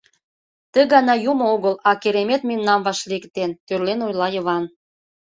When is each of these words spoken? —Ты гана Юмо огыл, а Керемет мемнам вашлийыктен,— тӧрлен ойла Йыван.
—Ты 0.73 0.79
гана 0.93 1.13
Юмо 1.31 1.45
огыл, 1.55 1.75
а 1.89 1.91
Керемет 2.01 2.41
мемнам 2.49 2.79
вашлийыктен,— 2.87 3.51
тӧрлен 3.65 3.99
ойла 4.07 4.27
Йыван. 4.31 4.63